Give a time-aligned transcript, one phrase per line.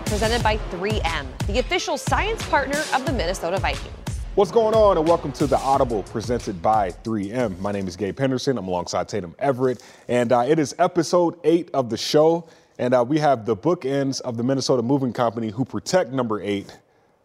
[0.00, 3.94] presented by 3M, the official science partner of the Minnesota Vikings.
[4.34, 7.58] What's going on, and welcome to the Audible presented by 3M.
[7.58, 8.56] My name is Gabe Henderson.
[8.56, 12.48] I'm alongside Tatum Everett, and uh, it is episode eight of the show.
[12.78, 16.74] And uh, we have the bookends of the Minnesota Moving Company who protect number eight.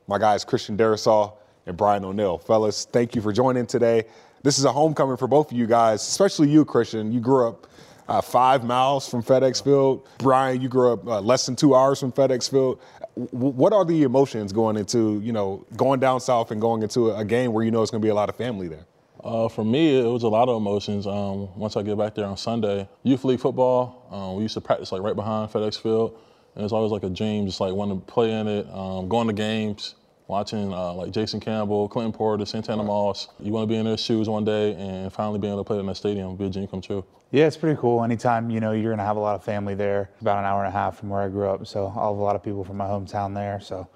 [0.07, 1.33] My guys, Christian Darrisaw
[1.65, 2.37] and Brian O'Neill.
[2.37, 4.03] Fellas, thank you for joining today.
[4.43, 7.11] This is a homecoming for both of you guys, especially you, Christian.
[7.11, 7.67] You grew up
[8.07, 10.07] uh, five miles from FedEx Field.
[10.19, 12.79] Brian, you grew up uh, less than two hours from FedEx Field.
[13.15, 17.11] W- what are the emotions going into, you know, going down south and going into
[17.11, 18.85] a game where you know it's going to be a lot of family there?
[19.23, 21.05] Uh, for me, it was a lot of emotions.
[21.05, 24.07] Um, once I get back there on Sunday, youth league football.
[24.11, 26.17] Um, we used to practice like right behind FedEx Field,
[26.55, 29.27] and it's always like a dream, just like wanting to play in it, um, going
[29.27, 29.95] to games,
[30.27, 33.29] watching uh, like Jason Campbell, Clinton Portis, Santana Moss.
[33.39, 35.79] You want to be in their shoes one day, and finally being able to play
[35.79, 37.05] in that stadium, be a dream come true.
[37.31, 38.03] Yeah, it's pretty cool.
[38.03, 40.09] Anytime you know you're gonna have a lot of family there.
[40.21, 42.23] About an hour and a half from where I grew up, so I'll have a
[42.23, 43.59] lot of people from my hometown there.
[43.59, 43.87] So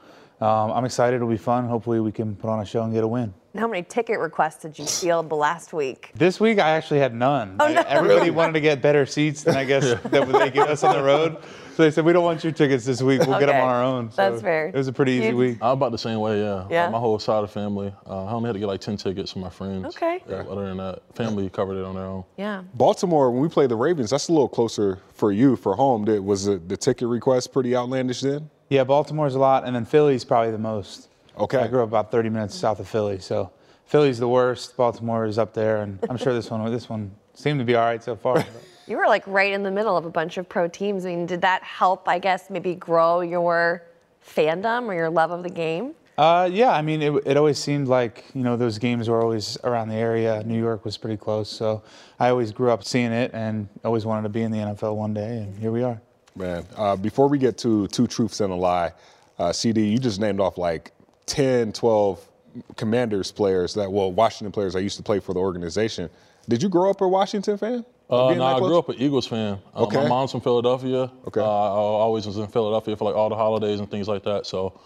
[0.41, 1.17] um, I'm excited.
[1.17, 1.67] It'll be fun.
[1.67, 3.33] Hopefully, we can put on a show and get a win.
[3.57, 6.11] How many ticket requests did you field last week?
[6.15, 7.57] This week, I actually had none.
[7.59, 7.81] Oh, no.
[7.85, 11.03] Everybody wanted to get better seats than I guess that they give us on the
[11.03, 11.35] road.
[11.75, 13.19] So they said, we don't want your tickets this week.
[13.27, 14.09] We'll get them on our own.
[14.11, 14.67] So That's fair.
[14.67, 15.57] It was a pretty easy You- week.
[15.61, 16.65] I'm about the same way, yeah.
[16.69, 16.89] Yeah?
[16.89, 17.93] My whole side of the family.
[18.07, 19.85] Uh, I only had to get like 10 tickets from my friends.
[19.97, 20.23] Okay.
[20.29, 22.23] Yeah, other than that, family covered it on their own.
[22.37, 22.63] Yeah.
[22.75, 26.05] Baltimore, when we play the Ravens, that's a little closer for you for home.
[26.05, 28.49] Did, was the, the ticket request pretty outlandish then?
[28.69, 31.09] Yeah, Baltimore's a lot, and then Philly's probably the most.
[31.37, 31.57] Okay.
[31.57, 33.51] I grew up about 30 minutes south of Philly, so
[33.85, 34.77] Philly's the worst.
[34.77, 37.85] Baltimore is up there, and I'm sure this one this one seemed to be all
[37.85, 38.45] right so far.
[38.87, 41.05] You were like right in the middle of a bunch of pro teams.
[41.05, 43.83] I mean, did that help, I guess, maybe grow your
[44.25, 45.93] fandom or your love of the game?
[46.17, 49.57] Uh, yeah, I mean, it, it always seemed like, you know, those games were always
[49.63, 50.43] around the area.
[50.45, 51.49] New York was pretty close.
[51.49, 51.83] So
[52.19, 55.13] I always grew up seeing it and always wanted to be in the NFL one
[55.13, 55.37] day.
[55.37, 56.01] And here we are.
[56.35, 58.91] Man, uh, before we get to two truths and a lie,
[59.39, 60.91] uh, CD, you just named off like
[61.31, 62.27] 10, 12
[62.75, 66.09] Commanders players that, well, Washington players I used to play for the organization.
[66.49, 67.85] Did you grow up a Washington fan?
[68.09, 69.57] Uh, no, I grew up an Eagles fan.
[69.73, 69.95] Uh, Okay.
[69.95, 71.09] My mom's from Philadelphia.
[71.27, 71.39] Okay.
[71.39, 74.45] Uh, I always was in Philadelphia for like all the holidays and things like that.
[74.45, 74.77] So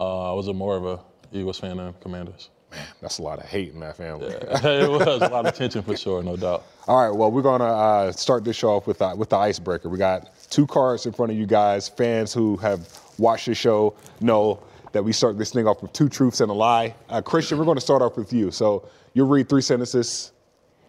[0.00, 0.98] uh, I was a more of a
[1.32, 2.50] Eagles fan than Commanders.
[2.72, 4.26] Man, that's a lot of hate in that family.
[4.32, 6.64] it was a lot of tension for sure, no doubt.
[6.88, 9.88] All right, well, we're gonna uh, start this show off with uh, with the icebreaker.
[9.88, 11.88] We got two cards in front of you guys.
[11.88, 12.88] Fans who have
[13.18, 14.58] watched the show know
[14.92, 16.94] that we start this thing off with two truths and a lie.
[17.08, 18.50] Uh, Christian, we're going to start off with you.
[18.50, 20.32] So you'll read three sentences.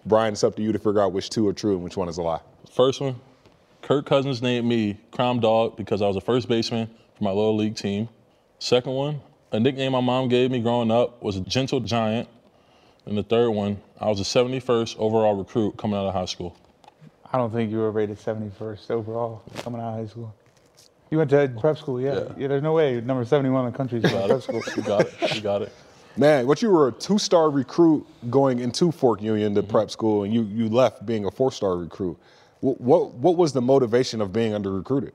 [0.06, 2.10] Brian, it's up to you to figure out which two are true and which one
[2.10, 2.42] is a lie.
[2.72, 3.16] First one,
[3.82, 6.88] Kirk Cousins named me Crime Dog because I was a first baseman
[7.18, 8.10] for my little league team.
[8.60, 9.22] Second one,
[9.52, 12.28] a nickname my mom gave me growing up was Gentle Giant.
[13.06, 16.56] And the third one, I was a 71st overall recruit coming out of high school.
[17.32, 20.34] I don't think you were rated 71st overall coming out of high school.
[21.14, 22.16] You went to prep school, yeah.
[22.16, 22.22] Yeah.
[22.40, 22.48] yeah.
[22.48, 24.64] There's no way number 71 in the country is going to prep school.
[24.76, 25.36] You got it.
[25.36, 25.72] You got it.
[26.18, 30.34] Man, what you were a two-star recruit going into Fork Union to prep school, and
[30.34, 32.18] you you left being a four-star recruit.
[32.62, 35.14] What what, what was the motivation of being under recruited?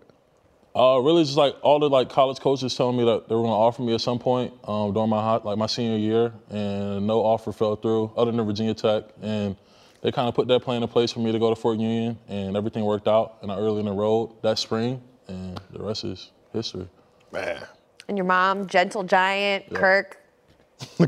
[0.73, 3.51] Uh, really, just like all the like college coaches telling me that they were going
[3.51, 7.09] to offer me at some point um, during my hot, like my senior year, and
[7.09, 9.57] no offer fell through other than Virginia Tech, and
[10.03, 12.17] they kind of put that plan in place for me to go to Fork Union,
[12.29, 16.89] and everything worked out, and I early enrolled that spring, and the rest is history.
[17.33, 17.62] Man,
[18.09, 20.19] And your mom, Gentle Giant, Kirk,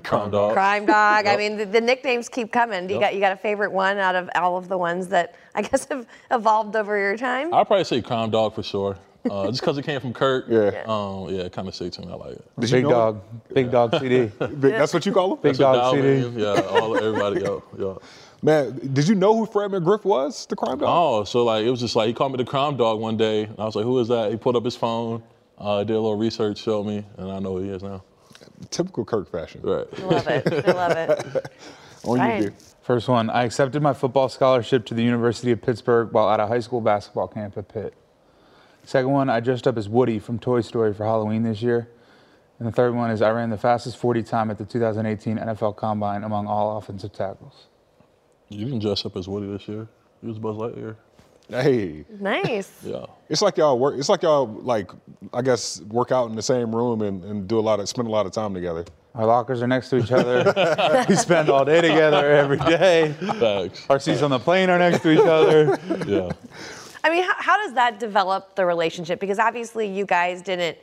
[0.03, 0.53] Crime dog.
[0.53, 1.27] Crime Dog.
[1.27, 2.89] I mean, the, the nicknames keep coming.
[2.89, 3.09] Do you Yep.
[3.11, 5.87] got you got a favorite one out of all of the ones that I guess
[5.87, 7.55] have evolved over your time?
[7.55, 8.97] I'd probably say Crime Dog for sure,
[9.31, 10.47] uh, just because it came from Kirk.
[10.49, 10.83] Yeah.
[10.89, 12.13] Um, yeah, it kind of sticks to me.
[12.13, 12.45] I like it.
[12.59, 13.21] Did Big know- dog.
[13.55, 14.27] Big dog CD.
[14.27, 15.39] Big- That's what you call him?
[15.41, 16.09] Big So dog CD.
[16.25, 17.41] Dalvin, Yeah, all everybody.
[17.41, 18.01] Yo, yo.
[18.43, 20.89] Man, did you know who Fred McGriff was, the crime dog?
[20.89, 23.45] Oh, so like it was just like he called me the crime dog one day,
[23.45, 25.23] and I was like, "Who is that?" He pulled up his phone,
[25.59, 28.03] uh, did a little research, showed me, and I know who he is now.
[28.71, 29.61] Typical Kirk fashion.
[29.63, 29.87] Right.
[29.99, 30.69] I love it.
[30.69, 30.93] I love
[31.37, 31.53] it.
[32.05, 32.39] On Right.
[32.39, 32.55] you, dude.
[32.83, 36.47] First one, I accepted my football scholarship to the University of Pittsburgh while at a
[36.47, 37.95] high school basketball camp at Pitt.
[38.85, 41.89] Second one, I dressed up as Woody from Toy Story for Halloween this year.
[42.59, 45.77] And the third one is I ran the fastest 40 time at the 2018 NFL
[45.77, 47.67] Combine among all offensive tackles.
[48.51, 49.87] You didn't dress up as Woody this year.
[50.23, 50.97] You was Buzz Lightyear.
[51.49, 52.71] Hey, Nice.
[52.85, 53.07] Yeah.
[53.29, 53.95] it's like y'all work.
[53.99, 54.91] It's like y'all like,
[55.33, 58.07] I guess, work out in the same room and, and do a lot of spend
[58.07, 58.85] a lot of time together.
[59.15, 60.53] Our lockers are next to each other.
[61.09, 63.13] we spend all day together every day.
[63.41, 63.85] Facts.
[63.91, 65.77] Our seats on the plane are next to each other.
[66.07, 66.31] Yeah.
[67.03, 69.19] I mean, how, how does that develop the relationship?
[69.19, 70.79] Because obviously you guys didn't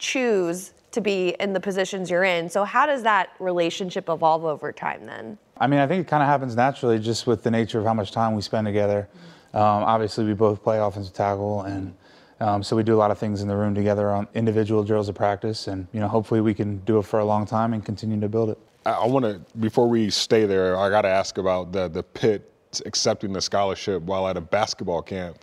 [0.00, 2.48] choose to be in the positions you're in.
[2.48, 5.38] So how does that relationship evolve over time then?
[5.58, 7.94] I mean, I think it kind of happens naturally just with the nature of how
[7.94, 9.08] much time we spend together.
[9.54, 11.94] Um, obviously, we both play offensive tackle, and
[12.40, 15.10] Um, so we do a lot of things in the room together on individual drills
[15.10, 17.84] of practice, and you know, hopefully we can do it for a long time and
[17.84, 18.58] continue to build it.
[18.86, 20.74] I, I want to before we stay there.
[20.78, 22.50] I got to ask about the the Pitt
[22.86, 25.36] accepting the scholarship while at a basketball camp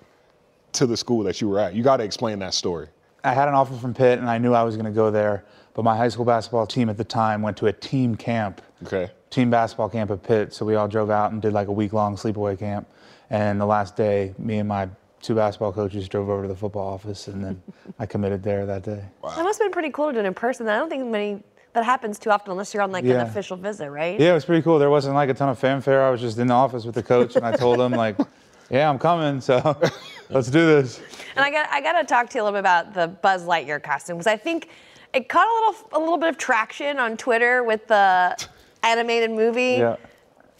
[0.71, 1.75] to the school that you were at.
[1.75, 2.88] You got to explain that story.
[3.27, 5.44] I had an offer from Pitt, and I knew I was going to go there.
[5.74, 9.12] But my high school basketball team at the time went to a team camp, Okay.
[9.29, 10.53] team basketball camp at Pitt.
[10.53, 12.88] So we all drove out and did like a week long sleepaway camp.
[13.29, 14.89] And the last day, me and my
[15.21, 17.62] two basketball coaches drove over to the football office, and then
[18.00, 19.03] I committed there that day.
[19.24, 20.68] That must have been pretty cool to do it in person.
[20.69, 21.44] I don't think many
[21.74, 23.15] that happens too often unless you're on like Yeah.
[23.15, 24.19] an official visit, right?
[24.19, 24.79] Yeah, it was pretty cool.
[24.79, 26.01] There wasn't like a ton of fanfare.
[26.03, 28.18] I was just in the office with the coach, and I told him like,
[28.71, 29.41] "Yeah, I'm coming.
[29.41, 29.59] So
[30.29, 31.00] let's do this."
[31.35, 33.44] And I got I got to talk to you a little bit about the Buzz
[33.44, 34.69] Lightyear costume because I think
[35.13, 38.38] it caught a little a little bit of traction on Twitter with the
[38.83, 39.95] animated movie Yeah.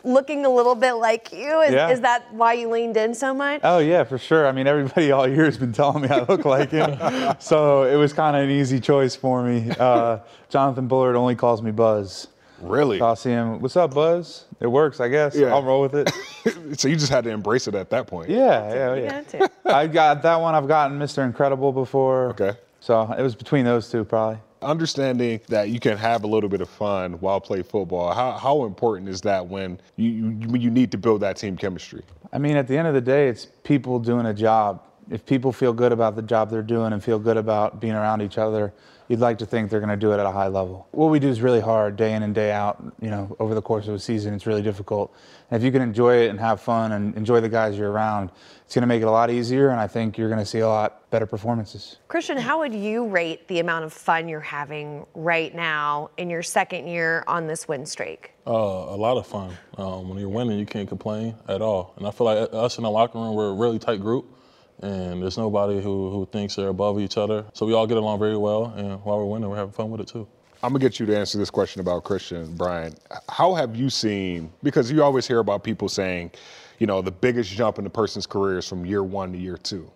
[0.04, 1.62] looking a little bit like you.
[1.62, 1.90] Is, Yeah.
[1.90, 3.62] is that why you leaned in so much?
[3.64, 4.48] Oh yeah, for sure.
[4.48, 6.98] I mean, everybody all year has been telling me I look like him,
[7.40, 9.70] so it was kind of an easy choice for me.
[9.78, 10.20] Uh,
[10.50, 12.28] Jonathan Bullard only calls me Buzz.
[12.62, 13.00] Really?
[13.00, 13.60] So I'll see him.
[13.60, 14.46] What's up, Buzz?
[14.60, 15.36] It works, I guess.
[15.36, 15.48] Yeah.
[15.48, 16.12] I'll roll with it.
[16.80, 18.30] so you just had to embrace it at that point.
[18.30, 19.48] Yeah, yeah, yeah.
[19.66, 20.56] I got that one.
[20.56, 21.24] I've gotten Mr.
[21.26, 22.30] Incredible before.
[22.30, 22.54] Okay.
[22.80, 24.40] So it was between those two, probably.
[24.62, 28.14] Understanding that you can have a little bit of fun while play football.
[28.14, 31.58] How how important is that when you you, when you need to build that team
[31.58, 32.02] chemistry?
[32.34, 34.82] I mean, at the end of the day, it's people doing a job.
[35.12, 38.22] If people feel good about the job they're doing and feel good about being around
[38.22, 38.74] each other,
[39.08, 40.88] you'd like to think they're going to do it at a high level.
[40.92, 42.84] What we do is really hard, day in and day out.
[43.02, 45.14] You know, over the course of a season, it's really difficult.
[45.50, 48.32] And if you can enjoy it and have fun and enjoy the guys you're around,
[48.66, 49.70] it's going to make it a lot easier.
[49.70, 51.98] And I think you're going to see a lot better performances.
[52.10, 56.44] Christian, how would you rate the amount of fun you're having right now in your
[56.44, 58.34] second year on this win streak?
[58.46, 59.56] Uh, a lot of fun.
[59.78, 61.94] Um, when you're winning, you can't complain at all.
[61.98, 64.37] And I feel like us in the locker room, we're a really tight group,
[64.82, 67.46] and there's nobody who, who thinks they're above each other.
[67.54, 70.02] So we all get along very well, and while we're winning, we're having fun with
[70.02, 70.28] it too.
[70.64, 72.96] I'm gonna get you to answer this question about Christian Brian.
[73.30, 74.52] How have you seen?
[74.64, 76.32] Because you always hear about people saying,
[76.80, 79.58] you know, the biggest jump in a person's career is from year one to year
[79.58, 79.92] two.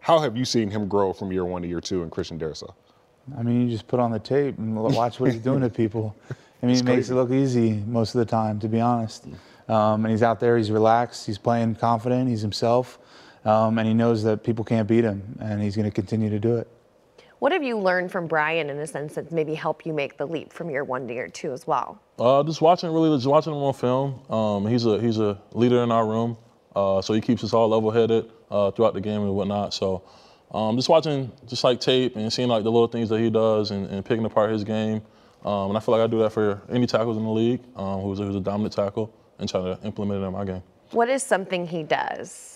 [0.00, 2.74] How have you seen him grow from year one to year two in Christian Darrisaw?
[3.38, 6.16] I mean, you just put on the tape and watch what he's doing to people.
[6.62, 7.12] I mean, it makes crazy.
[7.12, 9.26] it look easy most of the time, to be honest.
[9.68, 12.98] Um, and he's out there, he's relaxed, he's playing confident, he's himself,
[13.44, 16.38] um, and he knows that people can't beat him, and he's going to continue to
[16.38, 16.68] do it.
[17.38, 20.26] What have you learned from Brian in a sense that maybe help you make the
[20.26, 22.00] leap from year one to year two as well?
[22.16, 24.20] Uh, just watching, really, just watching him on film.
[24.30, 26.36] Um, he's a he's a leader in our room,
[26.76, 29.74] uh, so he keeps us all level-headed uh, throughout the game and whatnot.
[29.74, 30.04] So,
[30.52, 33.72] um, just watching, just like tape and seeing like the little things that he does
[33.72, 35.02] and, and picking apart his game.
[35.44, 38.02] Um, and I feel like I do that for any tackles in the league um,
[38.02, 40.62] who's, a, who's a dominant tackle and try to implement it in my game.
[40.92, 42.51] What is something he does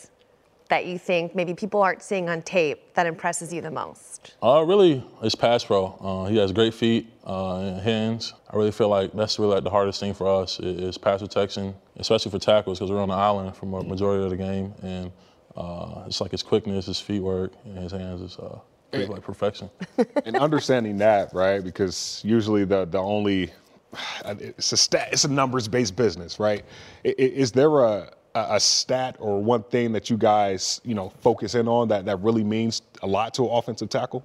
[0.69, 4.35] that you think maybe people aren't seeing on tape that impresses you the most?
[4.43, 5.87] Uh, really, it's pass pro.
[6.01, 8.35] Uh, he has great feet uh, and hands.
[8.51, 11.75] I really feel like that's really like the hardest thing for us is pass protection,
[11.97, 15.13] especially for tackles because we're on the island for a majority of the game, and
[15.57, 18.59] uh, it's like his quickness, his feet work, and his hands is uh,
[18.93, 19.71] it's like perfection.
[20.25, 21.63] and understanding that, right?
[21.63, 23.51] Because usually the the only
[24.25, 26.65] it's a stat, it's a numbers based business, right?
[27.05, 30.95] I- i- Is there a a a stat or one thing that you guys you
[30.95, 34.25] know focus in on that that really means a lot to an offensive tackle?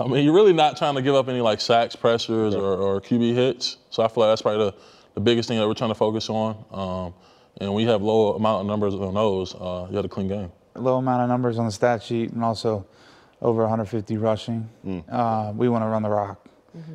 [0.00, 3.00] I mean, you're really not trying to give up any like sacks, pressures, or, or
[3.00, 3.76] QB hits.
[3.90, 4.74] So I feel like that's probably the,
[5.14, 6.56] the biggest thing that we're trying to focus on.
[6.72, 7.14] Um,
[7.60, 10.28] and when you have low amount of numbers on those, uh, you had a clean
[10.28, 10.50] game.
[10.74, 12.86] Low amount of numbers on the stat sheet, and also
[13.42, 14.68] over 150 rushing.
[15.10, 16.46] Uh, we want to run the rock.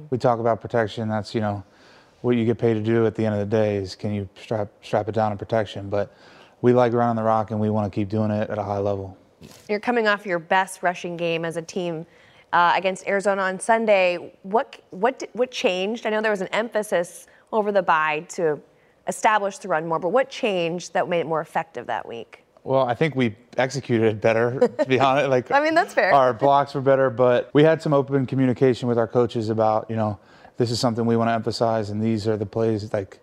[0.10, 1.08] We talk about protection.
[1.10, 1.63] That's you know
[2.22, 4.29] what you get paid to do at the end of the day is can you
[4.39, 5.89] strap strap it down in protection.
[5.89, 6.13] But
[6.61, 8.77] we like running the rock, and we want to keep doing it at a high
[8.77, 9.17] level.
[9.67, 12.05] You're coming off your best rushing game as a team
[12.53, 14.33] uh, against Arizona on Sunday.
[14.43, 16.05] What what di- what changed?
[16.05, 18.59] I know there was an emphasis over the bye to
[19.07, 22.43] establish the run more, but what changed that made it more effective that week?
[22.63, 25.29] Well, I think we executed it better, to be honest.
[25.29, 26.13] Like, I mean, that's fair.
[26.13, 29.95] Our blocks were better, but we had some open communication with our coaches about, you
[29.95, 30.19] know,
[30.57, 32.93] this is something we want to emphasize, and these are the plays.
[32.93, 33.19] Like,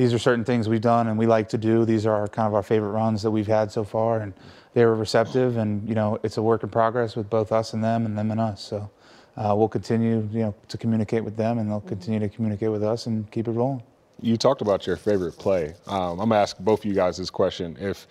[0.00, 1.84] these are certain things we've done and we like to do.
[1.84, 4.32] These are our, kind of our favorite runs that we've had so far, and
[4.72, 5.58] they were receptive.
[5.58, 8.30] And you know, it's a work in progress with both us and them, and them
[8.30, 8.62] and us.
[8.62, 8.90] So.
[9.36, 12.82] Uh, we'll continue, you know, to communicate with them, and they'll continue to communicate with
[12.82, 13.82] us, and keep it rolling.
[14.20, 15.72] You talked about your favorite play.
[15.86, 17.76] Um, I'm gonna ask both of you guys this question.
[17.80, 18.06] If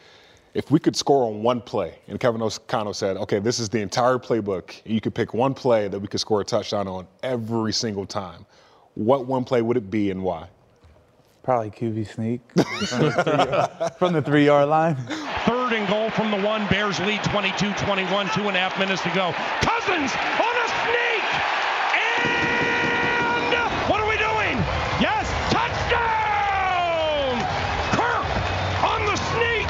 [0.54, 3.82] if we could score on one play, and Kevin O'Connell said, okay, this is the
[3.82, 7.06] entire playbook, and you could pick one play that we could score a touchdown on
[7.22, 8.46] every single time,
[8.96, 10.48] what one play would it be and why?
[11.44, 12.42] Probably QB sneak
[12.88, 14.96] from the three, from the three yard line.
[15.46, 16.66] Third Third and goal from the one.
[16.68, 19.32] Bears lead 22 21, two and a half minutes to go.
[19.62, 21.26] Cousins on a sneak!
[21.94, 23.54] And
[23.88, 24.58] what are we doing?
[25.00, 27.38] Yes, touchdown!
[27.94, 28.26] Kirk
[28.84, 29.70] on the sneak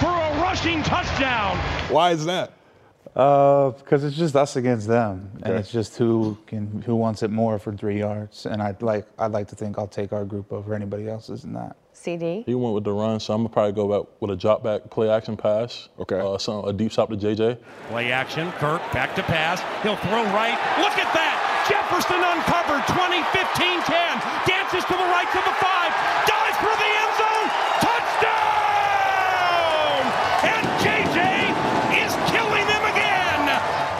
[0.00, 1.56] for a rushing touchdown.
[1.90, 2.52] Why is that?
[3.14, 7.30] Uh, because it's just us against them, and it's just who can who wants it
[7.30, 8.44] more for three yards.
[8.44, 11.52] And I'd like I'd like to think I'll take our group over anybody else's in
[11.52, 11.76] that.
[11.92, 12.42] CD.
[12.44, 14.90] He went with the run, so I'm gonna probably go back with a drop back
[14.90, 15.88] play action pass.
[16.00, 16.18] Okay.
[16.18, 17.56] Uh, some, a deep stop to JJ.
[17.88, 18.50] Play action.
[18.58, 19.60] Kirk back to pass.
[19.84, 20.58] He'll throw right.
[20.82, 21.38] Look at that.
[21.70, 22.82] Jefferson uncovered.
[22.92, 24.20] 20, 15, 10.
[24.44, 25.90] Dances to the right to the five.
[26.28, 27.48] Dives for the end zone.
[27.80, 28.36] Touchdown!
[30.44, 31.16] And JJ
[32.04, 33.48] is killing them again.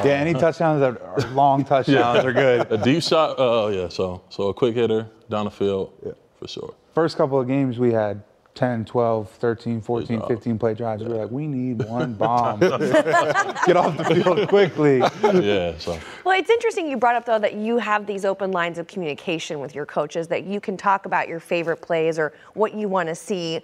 [0.04, 2.70] Yeah, any touchdowns that are long touchdowns are good.
[2.70, 3.38] A deep shot.
[3.38, 3.88] Uh, yeah.
[3.88, 6.12] So so a quick hitter down the field yeah.
[6.38, 6.74] for sure.
[6.94, 8.22] First couple of games we had
[8.54, 10.28] 10, 12, 13, 14, job.
[10.28, 11.02] 15 play drives.
[11.02, 12.60] We were like, we need one bomb.
[12.60, 15.02] Get off the field quickly.
[15.44, 15.76] Yeah.
[15.78, 18.86] So Well, it's interesting you brought up though that you have these open lines of
[18.86, 22.88] communication with your coaches that you can talk about your favorite plays or what you
[22.88, 23.60] want to see.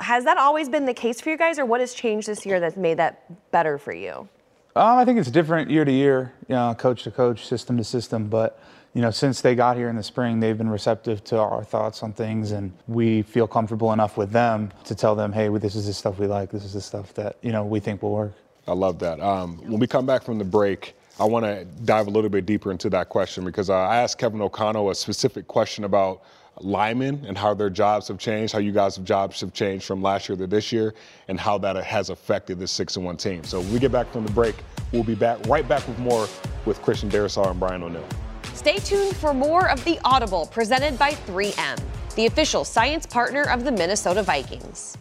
[0.00, 2.60] Has that always been the case for you guys, or what has changed this year
[2.60, 4.28] that's made that better for you?
[4.76, 7.84] Um, I think it's different year to year, you know, coach to coach, system to
[7.84, 8.28] system.
[8.28, 8.60] But
[8.92, 12.02] you know, since they got here in the spring, they've been receptive to our thoughts
[12.02, 15.86] on things, and we feel comfortable enough with them to tell them, hey, this is
[15.86, 16.50] the stuff we like.
[16.50, 18.34] This is the stuff that you know we think will work.
[18.68, 19.18] I love that.
[19.18, 22.44] Um, when we come back from the break, I want to dive a little bit
[22.44, 26.20] deeper into that question because I asked Kevin O'Connell a specific question about
[26.60, 30.28] linemen and how their jobs have changed, how you guys' jobs have changed from last
[30.28, 30.94] year to this year,
[31.28, 33.44] and how that has affected this six and one team.
[33.44, 34.56] So when we get back from the break,
[34.92, 36.28] we'll be back right back with more
[36.64, 38.06] with Christian Darrisaw and Brian O'Neill.
[38.54, 41.78] Stay tuned for more of The Audible presented by 3M,
[42.14, 44.96] the official science partner of the Minnesota Vikings.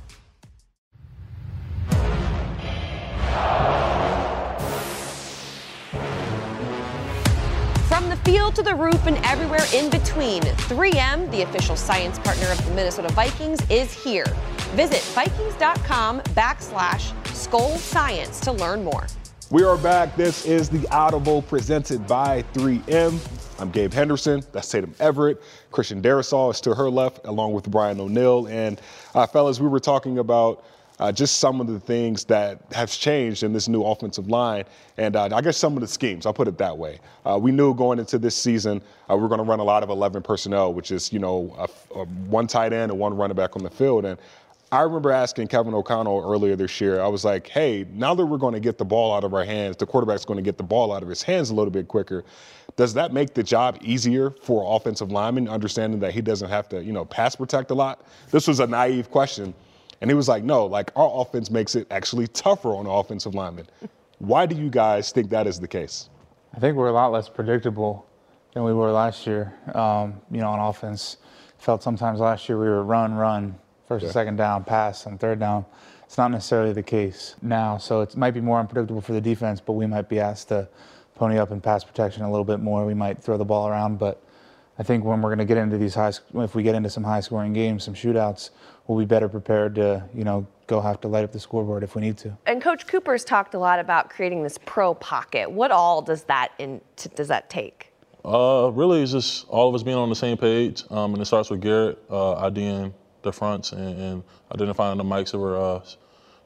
[8.25, 12.71] Field to the roof and everywhere in between, 3M, the official science partner of the
[12.73, 14.25] Minnesota Vikings, is here.
[14.73, 19.05] Visit Vikings.com backslash Skull Science to learn more.
[19.51, 20.15] We are back.
[20.15, 23.19] This is the Audible presented by 3M.
[23.61, 24.41] I'm Gabe Henderson.
[24.51, 25.39] That's Tatum Everett.
[25.71, 28.47] Christian Darrisaw is to her left, along with Brian O'Neill.
[28.47, 28.81] And
[29.13, 30.65] uh, fellas, we were talking about
[30.99, 34.63] uh, just some of the things that have changed in this new offensive line,
[34.97, 36.25] and uh, I guess some of the schemes.
[36.25, 36.99] I'll put it that way.
[37.25, 39.83] Uh, we knew going into this season uh, we are going to run a lot
[39.83, 43.35] of 11 personnel, which is you know a, a one tight end and one running
[43.35, 44.17] back on the field, and
[44.71, 48.37] I remember asking Kevin O'Connell earlier this year, I was like, hey, now that we're
[48.37, 50.63] going to get the ball out of our hands, the quarterback's going to get the
[50.63, 52.25] ball out of his hands a little bit quicker.
[52.75, 56.83] Does that make the job easier for offensive linemen, understanding that he doesn't have to,
[56.83, 58.05] you know, pass protect a lot?
[58.31, 59.53] This was a naive question.
[60.01, 63.67] And he was like, no, like our offense makes it actually tougher on offensive linemen.
[64.19, 66.09] Why do you guys think that is the case?
[66.55, 68.05] I think we're a lot less predictable
[68.53, 69.53] than we were last year.
[69.73, 71.17] Um, you know, on offense,
[71.57, 73.55] felt sometimes last year we were run, run,
[73.87, 75.65] first and second down, pass, and third down.
[76.05, 79.59] It's not necessarily the case now, so it might be more unpredictable for the defense,
[79.59, 80.67] but we might be asked to
[81.15, 82.85] pony up in pass protection a little bit more.
[82.85, 84.21] We might throw the ball around, but
[84.77, 87.03] I think when we're going to get into these high, if we get into some
[87.03, 88.51] high-scoring games, some shootouts,
[88.87, 91.95] we'll be better prepared to, you know, go have to light up the scoreboard if
[91.95, 92.37] we need to.
[92.45, 95.49] And Coach Kuper's talked a lot about creating this pro pocket.
[95.49, 97.91] What all does that in, t- does that take?
[98.23, 101.25] Uh, really, it's just all of us being on the same page, um, and it
[101.25, 104.23] starts with Garrett uh, IDing the fronts and, and
[104.53, 105.79] identifying the mics that we're uh,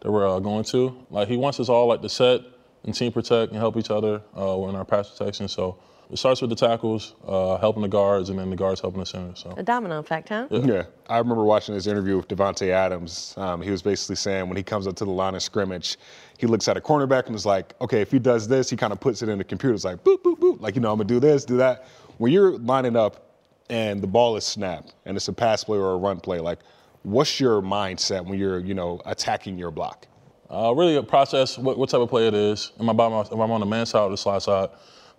[0.01, 1.05] that we're uh, going to.
[1.09, 2.41] Like he wants us all like to set
[2.83, 5.47] and team protect and help each other uh, in our pass protection.
[5.47, 5.77] So
[6.11, 9.05] it starts with the tackles, uh, helping the guards, and then the guards helping the
[9.05, 9.35] center.
[9.35, 10.47] So A domino effect, huh?
[10.49, 13.35] Yeah, I remember watching this interview with Davante Adams.
[13.37, 15.97] Um, he was basically saying when he comes up to the line of scrimmage,
[16.37, 18.91] he looks at a cornerback and is like, okay, if he does this, he kind
[18.91, 19.75] of puts it in the computer.
[19.75, 20.59] It's like boop, boop, boop.
[20.59, 21.85] Like, you know, I'm gonna do this, do that.
[22.17, 23.35] When you're lining up
[23.69, 26.59] and the ball is snapped and it's a pass play or a run play, like,
[27.03, 30.07] what's your mindset when you're, you know, attacking your block?
[30.49, 32.71] Uh, really a process what, what type of play it is.
[32.79, 34.69] Am I by my, if I'm on the man side or the slide side?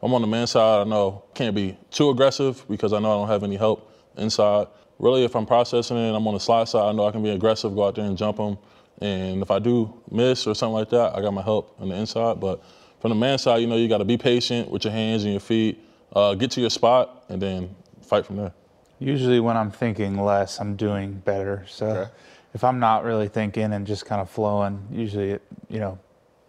[0.02, 3.16] I'm on the man side, I know can't be too aggressive because I know I
[3.20, 4.66] don't have any help inside.
[4.98, 6.88] Really, if I'm processing it, and I'm on the slide side.
[6.88, 8.58] I know I can be aggressive, go out there and jump them.
[9.00, 11.94] And if I do miss or something like that, I got my help on the
[11.94, 12.38] inside.
[12.38, 12.62] But
[13.00, 15.32] from the man side, you know, you got to be patient with your hands and
[15.32, 15.80] your feet.
[16.14, 18.52] Uh, get to your spot and then fight from there.
[18.98, 21.64] Usually, when I'm thinking less, I'm doing better.
[21.66, 22.10] So, Okay.
[22.52, 25.98] if I'm not really thinking and just kind of flowing, usually it, you know,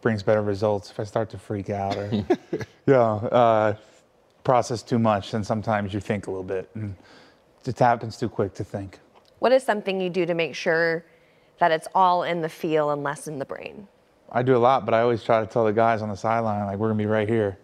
[0.02, 0.92] brings better results.
[0.92, 2.26] If I start to freak out or, you
[2.88, 3.76] know, uh,
[4.44, 6.96] process too much, then sometimes you think a little bit, and
[7.66, 9.00] it happens too quick to think.
[9.40, 11.06] What is something you do to make sure
[11.60, 13.88] that it's all in the feel and less in the brain?
[14.32, 16.66] I do a lot, but I always try to tell the guys on the sideline,
[16.66, 17.58] like, we're going to be right here.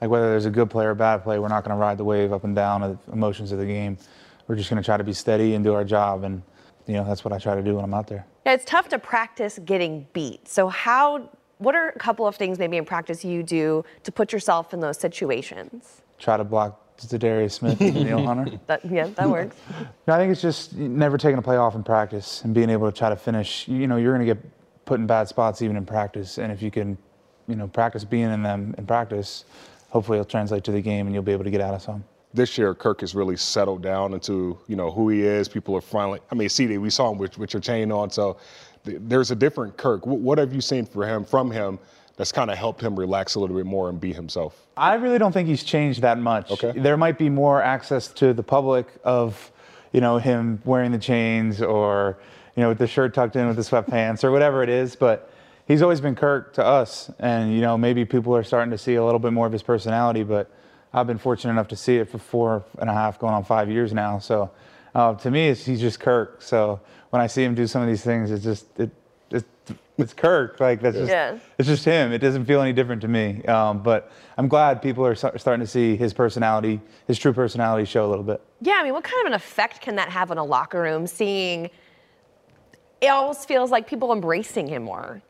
[0.00, 1.98] Like, whether there's a good play or a bad play, we're not going to ride
[1.98, 3.98] the wave up and down of the emotions of the game.
[4.46, 6.24] We're just going to try to be steady and do our job.
[6.24, 6.42] And,
[6.86, 8.24] you know, that's what I try to do when I'm out there.
[8.46, 10.48] Yeah, it's tough to practice getting beat.
[10.48, 11.28] So how?
[11.62, 14.80] What are a couple of things maybe in practice you do to put yourself in
[14.80, 16.02] those situations?
[16.18, 18.58] Try to block Darius Smith and Danielle Hunter.
[18.66, 19.56] That yeah, that works.
[20.08, 22.90] No, I think it's just never taking a play off in practice and being able
[22.90, 23.68] to try to finish.
[23.68, 24.44] You know, you're going to get
[24.84, 26.98] put in bad spots even in practice, and if you can,
[27.46, 29.44] you know, practice being in them in practice,
[29.90, 32.02] hopefully it'll translate to the game and you'll be able to get out of some.
[32.34, 35.48] This year, Kirk has really settled down into you know who he is.
[35.48, 36.18] People are finally.
[36.32, 39.36] I mean, CD, we saw him with, with your chain on, so th- there's a
[39.36, 40.06] different Kirk.
[40.06, 41.78] What, have you seen for him from him
[42.16, 44.66] that's kind of helped him relax a little bit more and be himself?
[44.76, 46.50] I really don't think he's changed that much.
[46.50, 46.72] Okay.
[46.78, 49.50] There might be more access to the public of,
[49.92, 52.18] you know, him wearing the chains or,
[52.56, 55.30] you know, with the shirt tucked in with the sweatpants or whatever it is, but
[55.66, 57.10] he's always been Kirk to us.
[57.18, 59.62] And, you know, maybe people are starting to see a little bit more of his
[59.62, 60.50] personality, but
[60.92, 63.70] I've been fortunate enough to see it for four and a half, going on five
[63.70, 64.18] years now.
[64.18, 64.50] So
[64.94, 66.42] uh, to me, it's, he's just Kirk.
[66.42, 66.80] So
[67.10, 68.90] when I see him do some of these things, it's just, it,
[69.30, 69.44] it's,
[69.98, 70.60] it's Kirk.
[70.60, 71.38] Like that's just, Yeah.
[71.58, 72.12] it's just him.
[72.12, 73.44] It doesn't feel any different to me.
[73.44, 77.84] Um, but I'm glad people are sta- starting to see his personality, his true personality
[77.84, 78.40] show a little bit.
[78.60, 81.06] Yeah, I mean, what kind of an effect can that have on a locker room?
[81.06, 81.70] Seeing
[83.00, 85.22] it almost feels like people embracing him more.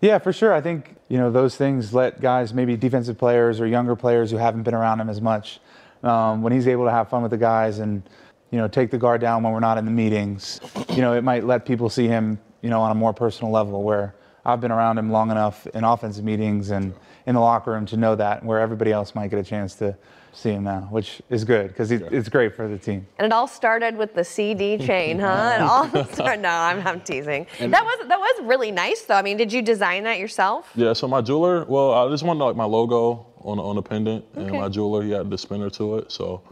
[0.00, 0.52] Yeah, for sure.
[0.52, 4.36] I think you know those things let guys, maybe defensive players or younger players who
[4.36, 5.60] haven't been around him as much,
[6.02, 8.02] um, when he's able to have fun with the guys and
[8.50, 11.22] you know take the guard down when we're not in the meetings, you know it
[11.24, 13.82] might let people see him you know on a more personal level.
[13.82, 14.14] Where
[14.44, 16.94] I've been around him long enough in offensive meetings and
[17.26, 19.94] in the locker room to know that, where everybody else might get a chance to
[20.32, 23.06] see him now, which is good because it's great for the team.
[23.18, 25.52] And it all started with the CD chain, huh?
[25.58, 26.40] It all started.
[26.42, 27.46] No, I'm, I'm teasing.
[27.58, 29.16] that was that was really nice, though.
[29.16, 30.70] I mean, did you design that yourself?
[30.74, 34.24] Yeah, so my jeweler, well, I just wanted like my logo on on the pendant,
[34.34, 36.42] and my jeweler he had the spinner to it, so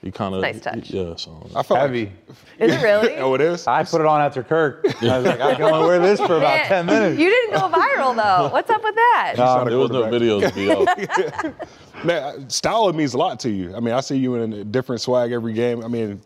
[0.00, 0.90] he kind of Nice touch.
[0.90, 2.12] Yeah, so I felt Heavy.
[2.28, 3.14] Like, Is it really?
[3.16, 3.66] oh, it is.
[3.66, 4.84] I put it on after Kirk.
[5.02, 7.20] I was like, I can only wear this for about 10 minutes.
[7.20, 8.48] You didn't go viral though.
[8.52, 9.34] What's up with that?
[9.36, 12.04] No, there was no videos to be out.
[12.04, 13.74] Man, style means a lot to you.
[13.74, 15.82] I mean, I see you in a different swag every game.
[15.84, 16.20] I mean,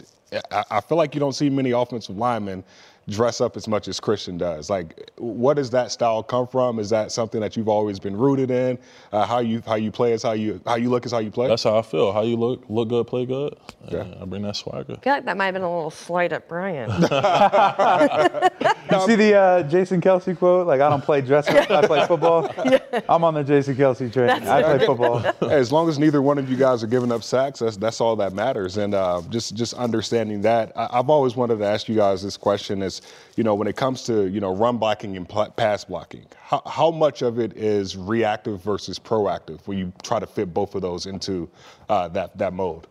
[0.51, 2.63] I, I feel like you don't see many offensive linemen
[3.09, 4.71] dress up as much as Christian does.
[4.71, 6.79] Like, what does that style come from?
[6.79, 8.79] Is that something that you've always been rooted in?
[9.13, 11.31] Uh, how you how you play is how you how you look is how you
[11.31, 11.49] play.
[11.49, 12.13] That's how I feel.
[12.13, 13.57] How you look, look good, play good.
[13.91, 14.07] Yeah.
[14.21, 14.95] I bring that swagger.
[14.95, 16.91] I feel like that might have been a little slight at Brian.
[19.01, 20.67] You see the uh, Jason Kelce quote?
[20.67, 22.51] Like, I don't play dress up, I play football.
[23.09, 24.31] I'm on the Jason Kelce train.
[24.31, 25.19] I play football.
[25.19, 28.01] Hey, as long as neither one of you guys are giving up sacks, that's that's
[28.01, 28.77] all that matters.
[28.77, 32.37] And uh, just just understanding that, I, I've always wanted to ask you guys this
[32.37, 33.03] question: is
[33.37, 36.63] you know when it comes to you know run blocking and pl- pass blocking, how,
[36.67, 39.67] how much of it is reactive versus proactive?
[39.67, 41.49] When you try to fit both of those into
[41.89, 42.87] uh, that that mode.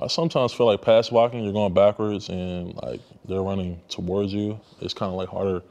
[0.00, 4.60] I sometimes feel like pass blocking, you're going backwards and like they're running towards you.
[4.80, 5.62] It's kind of like harder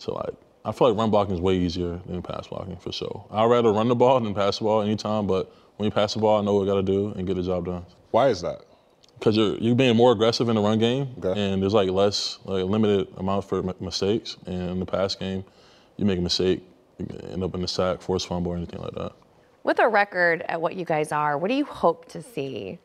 [0.00, 0.34] to like.
[0.64, 3.24] I feel like run blocking is way easier than pass blocking for sure.
[3.30, 6.20] I'd rather run the ball than pass the ball anytime, but when you pass the
[6.20, 7.84] ball, I know what I got to do and get the job done.
[8.12, 8.60] Why is that?
[9.18, 11.40] Because you're you're being more aggressive in the run game, Okay.
[11.40, 14.36] and there's like less like limited amount for m- mistakes.
[14.46, 15.44] And in the pass game,
[15.96, 16.62] you make a mistake,
[16.98, 19.12] you end up in the sack, force fumble, or anything like that.
[19.64, 22.78] With a record at what you guys are, what do you hope to see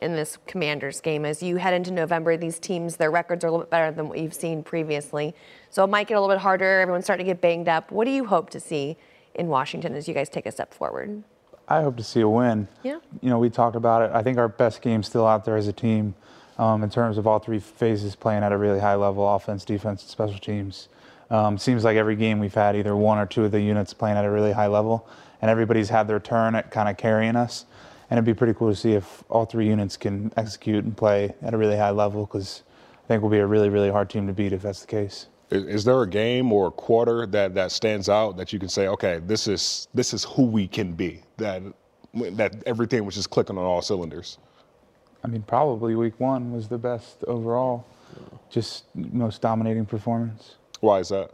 [0.00, 2.36] in this Commanders game as you head into November?
[2.36, 5.34] These teams, their records are a little bit better than what you've seen previously.
[5.70, 6.80] So it might get a little bit harder.
[6.80, 7.90] Everyone's starting to get banged up.
[7.90, 8.96] What do you hope to see
[9.34, 11.22] in Washington as you guys take a step forward?
[11.68, 12.66] I hope to see a win.
[12.82, 12.98] Yeah.
[13.20, 14.10] You know, we talked about it.
[14.12, 16.14] I think our best game's still out there as a team
[16.58, 20.02] um, in terms of all three phases playing at a really high level offense, defense,
[20.02, 20.88] and special teams.
[21.30, 24.16] Um, seems like every game we've had either one or two of the units playing
[24.16, 25.08] at a really high level,
[25.40, 27.66] and everybody's had their turn at kind of carrying us.
[28.10, 31.32] And it'd be pretty cool to see if all three units can execute and play
[31.42, 32.64] at a really high level because
[33.04, 35.28] I think we'll be a really, really hard team to beat if that's the case.
[35.50, 38.68] Is, is there a game or a quarter that, that stands out that you can
[38.68, 41.22] say, okay, this is this is who we can be?
[41.36, 41.62] That
[42.14, 44.38] that everything was just clicking on all cylinders.
[45.22, 47.86] I mean, probably week one was the best overall,
[48.48, 50.56] just most dominating performance.
[50.80, 51.30] Why is that?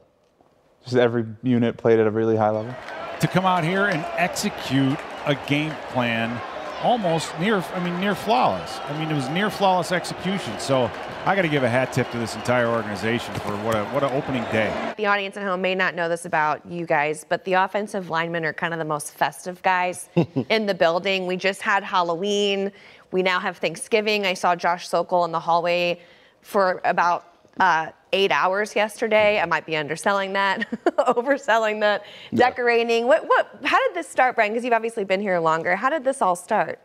[0.85, 2.75] Just every unit played at a really high level.
[3.21, 6.39] to come out here and execute a game plan
[6.83, 8.79] almost near I mean near flawless.
[8.85, 10.59] I mean it was near flawless execution.
[10.59, 10.91] So
[11.25, 14.03] I got to give a hat tip to this entire organization for what a what
[14.03, 14.95] an opening day.
[14.97, 18.45] The audience at home may not know this about you guys, but the offensive linemen
[18.45, 20.09] are kind of the most festive guys
[20.49, 21.27] in the building.
[21.27, 22.73] We just had Halloween.
[23.11, 24.27] We now have Thanksgiving.
[24.27, 26.01] I saw Josh Sokol in the hallway
[26.43, 29.41] for about uh, eight hours yesterday.
[29.41, 32.05] I might be underselling that, overselling that.
[32.35, 33.07] Decorating.
[33.07, 33.27] What?
[33.27, 33.59] What?
[33.65, 34.53] How did this start, Brian?
[34.53, 35.77] Because you've obviously been here longer.
[35.77, 36.81] How did this all start?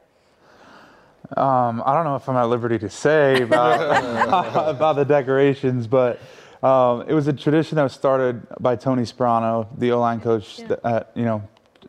[1.37, 6.19] Um, I don't know if I'm at liberty to say about, about the decorations, but
[6.61, 11.11] um, it was a tradition that was started by Tony Sparano, the O-line coach that,
[11.15, 11.41] you know,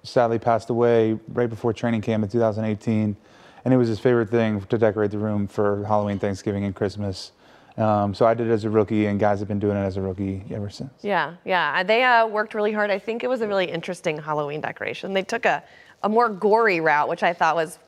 [0.05, 3.17] sadly passed away right before training camp in 2018.
[3.65, 7.33] And it was his favorite thing to decorate the room for Halloween, Thanksgiving, and Christmas.
[7.79, 9.97] Um, so I did it as a rookie, and guys have been doing it as
[9.97, 10.93] a rookie ever since.
[11.03, 11.83] Yeah, yeah.
[11.83, 12.91] They uh, worked really hard.
[12.91, 15.15] I think it was a really interesting Halloween decoration.
[15.15, 15.63] They took a,
[16.03, 17.79] a more gory route, which I thought was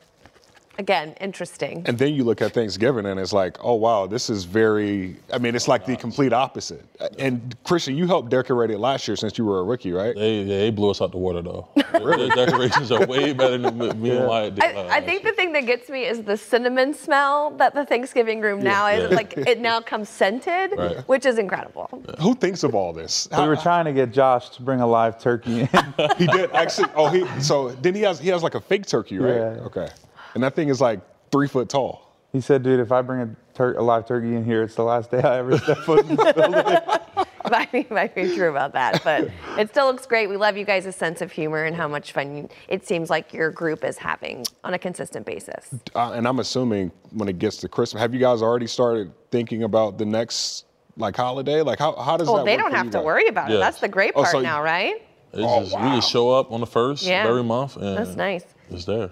[0.77, 1.83] again, interesting.
[1.85, 5.15] And then you look at Thanksgiving and it's like, oh wow, this is very.
[5.33, 6.85] I mean, it's like the complete opposite.
[7.19, 10.15] And Christian, you helped decorate it last year since you were a rookie, right?
[10.15, 11.67] They, they blew us out the water though.
[11.93, 14.63] Their decorations are way better than me and Wyatt did.
[14.63, 18.41] I, I think the thing that gets me is the cinnamon smell that the Thanksgiving
[18.41, 19.09] room now is.
[19.09, 19.15] Yeah.
[19.15, 20.97] Like it now comes scented, Right.
[21.07, 21.89] which is incredible.
[22.19, 23.27] Who thinks of all this?
[23.37, 25.67] We were trying to get Josh to bring a live turkey in.
[26.17, 26.89] he did actually.
[26.95, 29.35] Oh, he so then he has he has like a fake turkey, right?
[29.35, 29.65] Yeah.
[29.65, 29.87] Okay,
[30.33, 30.99] and that thing is like
[31.31, 32.15] three foot tall.
[32.33, 34.83] he said, dude, if I bring a, tur- a live turkey in here, it's the
[34.83, 36.53] last day I ever step foot in this building.
[37.51, 40.27] might be, might be true about that, but it still looks great.
[40.27, 43.33] We love you guys' sense of humor and how much fun you, it seems like
[43.33, 45.69] your group is having on a consistent basis.
[45.93, 49.61] Uh, and I'm assuming when it gets to Christmas, have you guys already started thinking
[49.63, 50.65] about the next
[50.97, 51.61] like holiday?
[51.61, 52.45] Like how how does Well, that?
[52.45, 53.05] they work don't have to guys?
[53.05, 53.57] worry about it.
[53.59, 54.95] That's the great Oh, part so- now, right?
[55.33, 57.23] It's Oh, just, We just show up on the first Yeah.
[57.25, 58.45] of every month and That's nice.
[58.71, 59.11] it's there.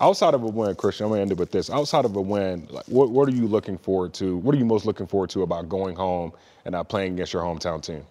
[0.00, 1.70] Outside of a win, Christian, I'm gonna end it with this.
[1.70, 4.36] Outside of a win, like what what are you looking forward to?
[4.36, 6.32] What are you most looking forward to about going home
[6.64, 8.04] and uh, playing against your hometown team?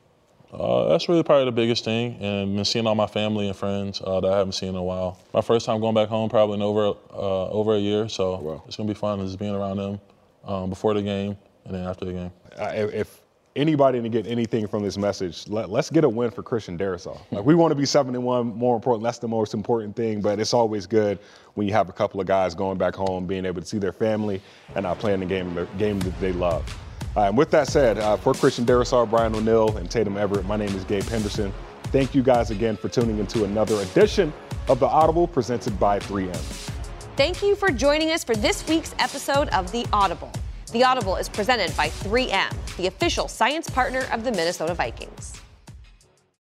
[0.52, 4.02] Uh, that's really probably the biggest thing, and been seeing all my family and friends
[4.04, 5.20] uh, that I haven't seen in a while.
[5.34, 8.64] My first time going back home, probably in over uh, over a year, so Wow.
[8.68, 10.00] it's gonna be fun just being around them
[10.46, 12.32] um, before the game and then after the game.
[12.58, 13.22] Uh, if
[13.58, 17.20] anybody to get anything from this message, let, let's get a win for Christian Darrisaw.
[17.32, 18.48] Like we want to be seven and one.
[18.48, 20.22] More important, that's the most important thing.
[20.22, 21.20] But it's always good
[21.56, 23.92] when you have a couple of guys going back home, being able to see their
[23.92, 24.42] family
[24.76, 26.64] and uh, playing the game the game that they love.
[27.16, 30.56] Uh, and with that said, uh, for Christian Darrisaw, Brian O'Neill, and Tatum Everett, my
[30.56, 31.52] name is Gabe Henderson.
[31.86, 34.32] Thank you guys again for tuning into another edition
[34.68, 36.36] of the Audible presented by 3M.
[37.16, 40.32] Thank you for joining us for this week's episode of The Audible.
[40.74, 45.34] The Audible is presented by 3M, the official science partner of the Minnesota Vikings.